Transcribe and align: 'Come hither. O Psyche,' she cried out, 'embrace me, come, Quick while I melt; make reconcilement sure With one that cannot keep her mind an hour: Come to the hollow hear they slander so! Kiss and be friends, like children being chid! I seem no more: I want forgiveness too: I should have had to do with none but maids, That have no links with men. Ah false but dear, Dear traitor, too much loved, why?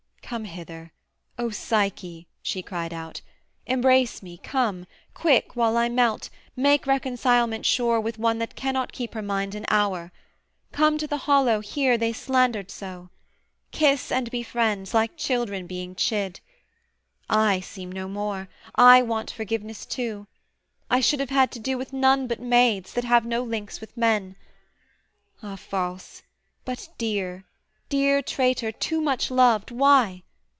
'Come 0.23 0.45
hither. 0.45 0.93
O 1.37 1.49
Psyche,' 1.49 2.25
she 2.41 2.61
cried 2.63 2.93
out, 2.93 3.19
'embrace 3.67 4.23
me, 4.23 4.37
come, 4.37 4.85
Quick 5.13 5.57
while 5.57 5.75
I 5.75 5.89
melt; 5.89 6.29
make 6.55 6.87
reconcilement 6.87 7.65
sure 7.65 7.99
With 7.99 8.17
one 8.17 8.39
that 8.39 8.55
cannot 8.55 8.93
keep 8.93 9.13
her 9.13 9.21
mind 9.21 9.55
an 9.55 9.65
hour: 9.67 10.13
Come 10.71 10.97
to 10.99 11.05
the 11.05 11.17
hollow 11.27 11.59
hear 11.59 11.97
they 11.97 12.13
slander 12.13 12.63
so! 12.65 13.09
Kiss 13.71 14.09
and 14.09 14.31
be 14.31 14.41
friends, 14.41 14.93
like 14.93 15.17
children 15.17 15.67
being 15.67 15.95
chid! 15.95 16.39
I 17.29 17.59
seem 17.59 17.91
no 17.91 18.07
more: 18.07 18.47
I 18.73 19.01
want 19.01 19.31
forgiveness 19.31 19.85
too: 19.85 20.27
I 20.89 21.01
should 21.01 21.19
have 21.19 21.29
had 21.29 21.51
to 21.51 21.59
do 21.59 21.77
with 21.77 21.91
none 21.91 22.27
but 22.27 22.39
maids, 22.39 22.93
That 22.93 23.03
have 23.03 23.25
no 23.25 23.43
links 23.43 23.81
with 23.81 23.97
men. 23.97 24.37
Ah 25.43 25.57
false 25.57 26.23
but 26.63 26.87
dear, 26.97 27.43
Dear 27.89 28.21
traitor, 28.21 28.71
too 28.71 29.01
much 29.01 29.29
loved, 29.29 29.69
why? 29.69 30.23